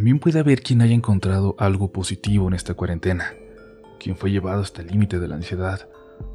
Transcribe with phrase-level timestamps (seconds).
[0.00, 3.34] también puede haber quien haya encontrado algo positivo en esta cuarentena,
[3.98, 5.90] quien fue llevado hasta el límite de la ansiedad,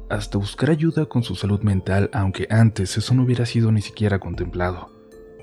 [0.08, 4.20] hasta buscar ayuda con su salud mental, aunque antes eso no hubiera sido ni siquiera
[4.20, 4.92] contemplado.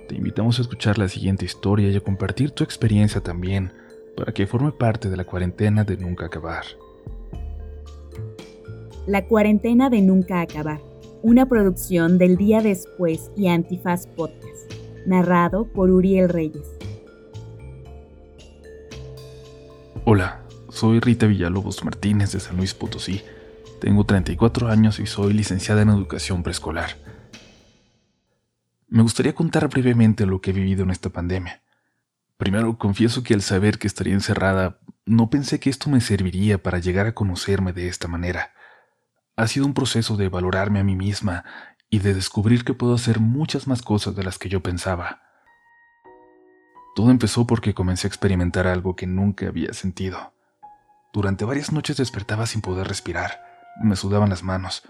[0.07, 3.73] Te invitamos a escuchar la siguiente historia y a compartir tu experiencia también,
[4.15, 6.63] para que forme parte de la cuarentena de nunca acabar.
[9.05, 10.79] La cuarentena de nunca acabar,
[11.23, 14.71] una producción del día después y Antifaz Podcast,
[15.05, 16.82] narrado por Uriel Reyes.
[20.73, 23.21] Soy Rita Villalobos Martínez de San Luis Potosí.
[23.79, 26.97] Tengo 34 años y soy licenciada en educación preescolar.
[28.87, 31.61] Me gustaría contar brevemente lo que he vivido en esta pandemia.
[32.37, 36.79] Primero, confieso que al saber que estaría encerrada, no pensé que esto me serviría para
[36.79, 38.51] llegar a conocerme de esta manera.
[39.35, 41.45] Ha sido un proceso de valorarme a mí misma
[41.91, 45.21] y de descubrir que puedo hacer muchas más cosas de las que yo pensaba.
[46.95, 50.32] Todo empezó porque comencé a experimentar algo que nunca había sentido.
[51.13, 53.43] Durante varias noches despertaba sin poder respirar,
[53.79, 54.81] me sudaban las manos,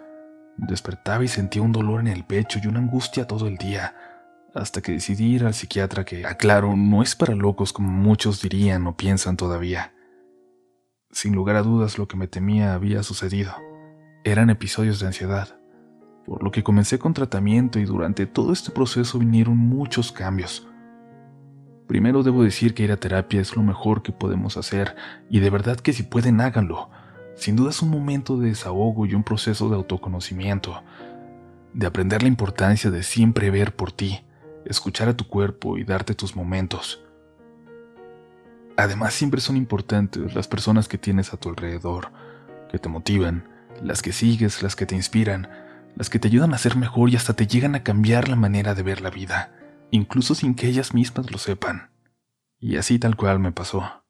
[0.56, 3.94] despertaba y sentía un dolor en el pecho y una angustia todo el día,
[4.56, 8.88] hasta que decidí ir al psiquiatra que, aclaro, no es para locos como muchos dirían
[8.88, 9.94] o piensan todavía.
[11.12, 13.54] Sin lugar a dudas lo que me temía había sucedido
[14.24, 15.60] eran episodios de ansiedad,
[16.26, 20.66] por lo que comencé con tratamiento y durante todo este proceso vinieron muchos cambios.
[21.88, 24.96] Primero debo decir que ir a terapia es lo mejor que podemos hacer
[25.30, 26.90] y de verdad que si pueden háganlo.
[27.36, 30.84] Sin duda es un momento de desahogo y un proceso de autoconocimiento,
[31.74, 34.24] de aprender la importancia de siempre ver por ti,
[34.66, 37.04] escuchar a tu cuerpo y darte tus momentos.
[38.78, 42.12] Además siempre son importantes las personas que tienes a tu alrededor,
[42.72, 43.50] que te motivan,
[43.82, 45.50] las que sigues, las que te inspiran,
[45.96, 48.74] las que te ayudan a ser mejor y hasta te llegan a cambiar la manera
[48.74, 49.52] de ver la vida,
[49.94, 51.92] incluso sin que ellas mismas lo sepan.
[52.60, 54.04] Y así tal cual me pasó.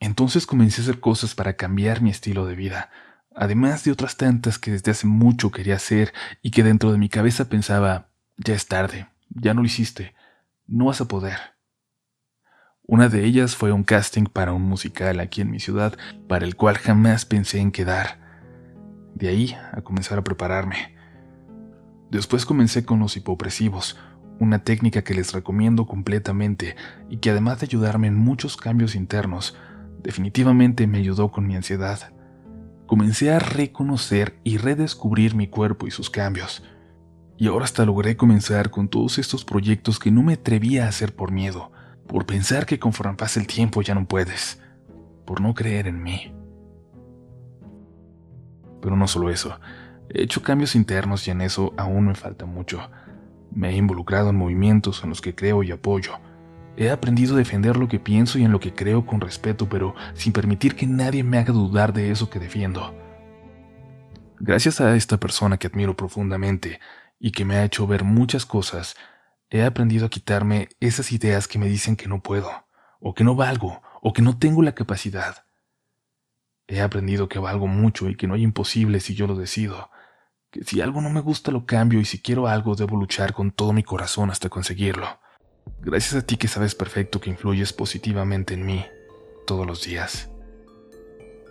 [0.00, 2.90] Entonces comencé a hacer cosas para cambiar mi estilo de vida,
[3.34, 7.10] además de otras tantas que desde hace mucho quería hacer y que dentro de mi
[7.10, 8.08] cabeza pensaba,
[8.38, 10.14] ya es tarde, ya no lo hiciste,
[10.66, 11.38] no vas a poder.
[12.82, 15.98] Una de ellas fue un casting para un musical aquí en mi ciudad,
[16.28, 18.20] para el cual jamás pensé en quedar.
[19.14, 20.96] De ahí a comenzar a prepararme.
[22.10, 23.98] Después comencé con los hipopresivos,
[24.38, 26.76] una técnica que les recomiendo completamente
[27.08, 29.56] y que además de ayudarme en muchos cambios internos,
[30.02, 32.12] definitivamente me ayudó con mi ansiedad.
[32.86, 36.62] Comencé a reconocer y redescubrir mi cuerpo y sus cambios.
[37.36, 41.14] Y ahora hasta logré comenzar con todos estos proyectos que no me atrevía a hacer
[41.14, 41.72] por miedo,
[42.06, 44.60] por pensar que conforme pasa el tiempo ya no puedes,
[45.24, 46.32] por no creer en mí.
[48.80, 49.58] Pero no solo eso,
[50.08, 52.88] he hecho cambios internos y en eso aún me falta mucho.
[53.56, 56.18] Me he involucrado en movimientos en los que creo y apoyo.
[56.76, 59.94] He aprendido a defender lo que pienso y en lo que creo con respeto, pero
[60.12, 62.94] sin permitir que nadie me haga dudar de eso que defiendo.
[64.38, 66.80] Gracias a esta persona que admiro profundamente
[67.18, 68.94] y que me ha hecho ver muchas cosas,
[69.48, 72.50] he aprendido a quitarme esas ideas que me dicen que no puedo,
[73.00, 75.46] o que no valgo, o que no tengo la capacidad.
[76.68, 79.88] He aprendido que valgo mucho y que no hay imposible si yo lo decido,
[80.56, 83.50] que si algo no me gusta lo cambio y si quiero algo debo luchar con
[83.50, 85.06] todo mi corazón hasta conseguirlo.
[85.80, 88.84] Gracias a ti que sabes perfecto que influyes positivamente en mí
[89.46, 90.30] todos los días.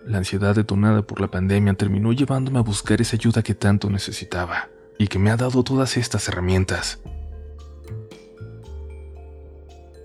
[0.06, 4.70] La ansiedad detonada por la pandemia terminó llevándome a buscar esa ayuda que tanto necesitaba
[4.98, 7.00] y que me ha dado todas estas herramientas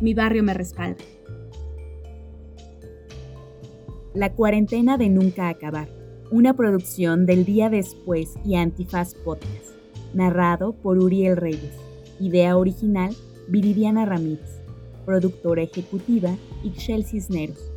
[0.01, 1.03] Mi barrio me respalda.
[4.15, 5.89] La cuarentena de nunca acabar.
[6.31, 9.75] Una producción del día después y Antifaz Podcast.
[10.15, 11.75] Narrado por Uriel Reyes.
[12.19, 13.15] Idea original,
[13.47, 14.58] Viridiana Ramírez
[15.09, 17.71] productora ejecutiva Ixchel Cisneros.